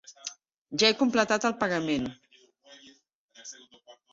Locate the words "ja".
0.83-0.87